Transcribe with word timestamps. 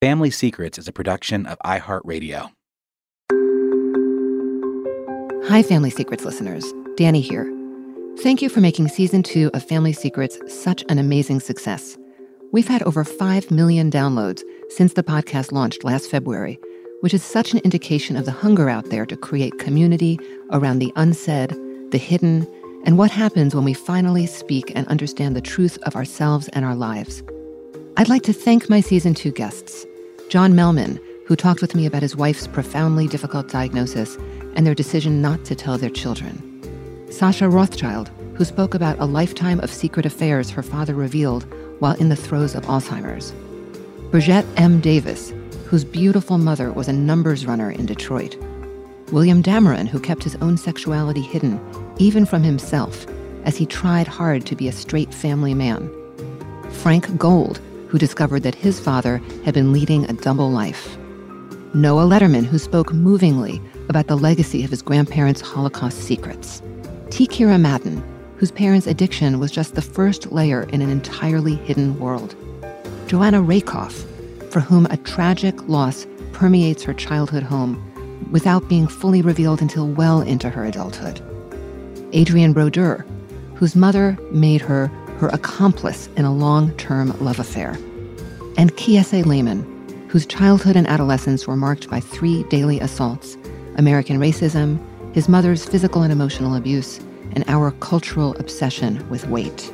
Family 0.00 0.30
Secrets 0.30 0.78
is 0.78 0.86
a 0.86 0.92
production 0.92 1.44
of 1.44 1.58
iHeartRadio. 1.66 2.52
Hi, 5.48 5.60
Family 5.60 5.90
Secrets 5.90 6.24
listeners. 6.24 6.64
Dani 6.94 7.20
here. 7.20 7.52
Thank 8.20 8.40
you 8.40 8.48
for 8.48 8.60
making 8.60 8.86
season 8.86 9.24
two 9.24 9.50
of 9.54 9.64
Family 9.64 9.92
Secrets 9.92 10.38
such 10.46 10.84
an 10.88 11.00
amazing 11.00 11.40
success. 11.40 11.98
We've 12.52 12.68
had 12.68 12.84
over 12.84 13.02
5 13.02 13.50
million 13.50 13.90
downloads 13.90 14.44
since 14.68 14.92
the 14.92 15.02
podcast 15.02 15.50
launched 15.50 15.82
last 15.82 16.08
February, 16.08 16.60
which 17.00 17.12
is 17.12 17.24
such 17.24 17.52
an 17.52 17.58
indication 17.64 18.16
of 18.16 18.24
the 18.24 18.30
hunger 18.30 18.68
out 18.68 18.90
there 18.90 19.06
to 19.06 19.16
create 19.16 19.58
community 19.58 20.16
around 20.52 20.78
the 20.78 20.92
unsaid, 20.94 21.50
the 21.90 21.98
hidden, 21.98 22.46
and 22.84 22.98
what 22.98 23.10
happens 23.10 23.52
when 23.52 23.64
we 23.64 23.74
finally 23.74 24.26
speak 24.26 24.70
and 24.76 24.86
understand 24.86 25.34
the 25.34 25.40
truth 25.40 25.76
of 25.82 25.96
ourselves 25.96 26.46
and 26.52 26.64
our 26.64 26.76
lives. 26.76 27.20
I'd 27.96 28.08
like 28.08 28.22
to 28.22 28.32
thank 28.32 28.70
my 28.70 28.80
season 28.80 29.12
two 29.12 29.32
guests 29.32 29.84
John 30.28 30.52
Melman, 30.52 31.00
who 31.26 31.36
talked 31.36 31.62
with 31.62 31.74
me 31.74 31.86
about 31.86 32.02
his 32.02 32.14
wife's 32.14 32.46
profoundly 32.46 33.08
difficult 33.08 33.48
diagnosis 33.48 34.18
and 34.54 34.66
their 34.66 34.74
decision 34.74 35.22
not 35.22 35.46
to 35.46 35.54
tell 35.54 35.78
their 35.78 35.88
children. 35.88 36.44
Sasha 37.10 37.48
Rothchild, 37.48 38.10
who 38.34 38.44
spoke 38.44 38.74
about 38.74 38.98
a 38.98 39.06
lifetime 39.06 39.58
of 39.60 39.72
secret 39.72 40.04
affairs 40.04 40.50
her 40.50 40.62
father 40.62 40.94
revealed 40.94 41.46
while 41.78 41.94
in 41.94 42.10
the 42.10 42.16
throes 42.16 42.54
of 42.54 42.64
Alzheimer's. 42.66 43.32
Bridgett 44.10 44.44
M. 44.56 44.82
Davis, 44.82 45.32
whose 45.66 45.84
beautiful 45.84 46.36
mother 46.36 46.72
was 46.72 46.88
a 46.88 46.92
numbers 46.92 47.46
runner 47.46 47.70
in 47.70 47.86
Detroit. 47.86 48.36
William 49.10 49.42
Dameron, 49.42 49.88
who 49.88 49.98
kept 49.98 50.24
his 50.24 50.36
own 50.36 50.58
sexuality 50.58 51.22
hidden, 51.22 51.58
even 51.96 52.26
from 52.26 52.42
himself, 52.42 53.06
as 53.44 53.56
he 53.56 53.64
tried 53.64 54.06
hard 54.06 54.44
to 54.44 54.54
be 54.54 54.68
a 54.68 54.72
straight 54.72 55.14
family 55.14 55.54
man. 55.54 55.90
Frank 56.70 57.16
Gold, 57.16 57.62
who 57.88 57.98
discovered 57.98 58.42
that 58.44 58.54
his 58.54 58.78
father 58.78 59.18
had 59.44 59.54
been 59.54 59.72
leading 59.72 60.04
a 60.04 60.12
double 60.12 60.50
life. 60.50 60.96
Noah 61.74 62.04
Lederman, 62.04 62.44
who 62.44 62.58
spoke 62.58 62.92
movingly 62.92 63.60
about 63.88 64.06
the 64.06 64.16
legacy 64.16 64.64
of 64.64 64.70
his 64.70 64.82
grandparents' 64.82 65.40
Holocaust 65.40 65.98
secrets. 65.98 66.62
T. 67.10 67.26
Kira 67.26 67.60
Madden, 67.60 68.02
whose 68.36 68.50
parents' 68.50 68.86
addiction 68.86 69.38
was 69.38 69.50
just 69.50 69.74
the 69.74 69.82
first 69.82 70.30
layer 70.30 70.62
in 70.64 70.80
an 70.80 70.90
entirely 70.90 71.56
hidden 71.56 71.98
world. 71.98 72.36
Joanna 73.06 73.42
Rakoff, 73.42 74.04
for 74.50 74.60
whom 74.60 74.86
a 74.86 74.96
tragic 74.98 75.68
loss 75.68 76.06
permeates 76.32 76.82
her 76.84 76.94
childhood 76.94 77.42
home 77.42 77.84
without 78.30 78.68
being 78.68 78.86
fully 78.86 79.22
revealed 79.22 79.60
until 79.60 79.88
well 79.88 80.20
into 80.20 80.50
her 80.50 80.64
adulthood. 80.64 81.20
Adrienne 82.14 82.52
Brodeur, 82.52 83.04
whose 83.54 83.74
mother 83.74 84.16
made 84.30 84.60
her 84.60 84.90
her 85.18 85.28
accomplice 85.28 86.08
in 86.16 86.24
a 86.24 86.32
long 86.32 86.72
term 86.76 87.16
love 87.20 87.38
affair, 87.38 87.72
and 88.56 88.74
Kiese 88.76 89.24
Laymon, 89.26 89.64
whose 90.08 90.26
childhood 90.26 90.76
and 90.76 90.86
adolescence 90.86 91.46
were 91.46 91.56
marked 91.56 91.90
by 91.90 92.00
three 92.00 92.44
daily 92.44 92.80
assaults 92.80 93.36
American 93.76 94.18
racism, 94.18 94.78
his 95.14 95.28
mother's 95.28 95.64
physical 95.64 96.02
and 96.02 96.12
emotional 96.12 96.56
abuse, 96.56 96.98
and 97.32 97.44
our 97.48 97.70
cultural 97.72 98.34
obsession 98.36 99.08
with 99.08 99.28
weight. 99.28 99.72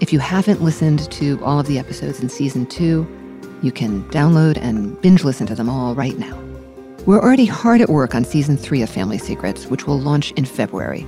If 0.00 0.12
you 0.12 0.18
haven't 0.18 0.62
listened 0.62 1.10
to 1.12 1.42
all 1.44 1.58
of 1.58 1.66
the 1.66 1.78
episodes 1.78 2.20
in 2.20 2.28
season 2.28 2.66
two, 2.66 3.06
you 3.62 3.72
can 3.72 4.02
download 4.10 4.56
and 4.56 5.00
binge 5.02 5.24
listen 5.24 5.46
to 5.48 5.54
them 5.54 5.68
all 5.68 5.94
right 5.94 6.18
now. 6.18 6.38
We're 7.06 7.20
already 7.20 7.46
hard 7.46 7.80
at 7.80 7.88
work 7.88 8.14
on 8.14 8.24
season 8.24 8.56
three 8.56 8.82
of 8.82 8.90
Family 8.90 9.18
Secrets, 9.18 9.66
which 9.66 9.86
will 9.86 9.98
launch 9.98 10.32
in 10.32 10.44
February. 10.44 11.06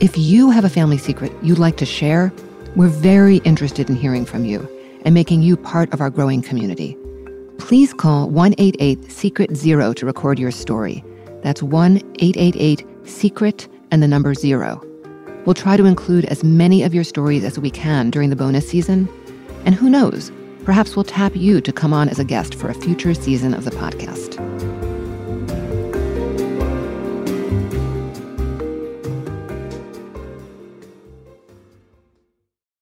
If 0.00 0.16
you 0.16 0.50
have 0.50 0.64
a 0.64 0.68
family 0.68 0.98
secret 0.98 1.32
you'd 1.42 1.58
like 1.58 1.76
to 1.78 1.86
share, 1.86 2.32
we're 2.78 2.86
very 2.86 3.38
interested 3.38 3.90
in 3.90 3.96
hearing 3.96 4.24
from 4.24 4.44
you 4.44 4.60
and 5.04 5.12
making 5.12 5.42
you 5.42 5.56
part 5.56 5.92
of 5.92 6.00
our 6.00 6.10
growing 6.10 6.40
community. 6.40 6.96
Please 7.58 7.92
call 7.92 8.30
1 8.30 8.54
Secret 9.08 9.56
Zero 9.56 9.92
to 9.92 10.06
record 10.06 10.38
your 10.38 10.52
story. 10.52 11.02
That's 11.42 11.60
1 11.60 11.96
888 12.20 12.86
Secret 13.02 13.68
and 13.90 14.00
the 14.00 14.06
number 14.06 14.32
zero. 14.32 14.80
We'll 15.44 15.54
try 15.54 15.76
to 15.76 15.86
include 15.86 16.26
as 16.26 16.44
many 16.44 16.84
of 16.84 16.94
your 16.94 17.02
stories 17.02 17.42
as 17.42 17.58
we 17.58 17.70
can 17.70 18.10
during 18.10 18.30
the 18.30 18.36
bonus 18.36 18.68
season. 18.68 19.08
And 19.64 19.74
who 19.74 19.90
knows, 19.90 20.30
perhaps 20.64 20.94
we'll 20.94 21.04
tap 21.04 21.34
you 21.34 21.60
to 21.60 21.72
come 21.72 21.92
on 21.92 22.08
as 22.08 22.20
a 22.20 22.24
guest 22.24 22.54
for 22.54 22.68
a 22.68 22.74
future 22.74 23.12
season 23.12 23.54
of 23.54 23.64
the 23.64 23.72
podcast. 23.72 24.57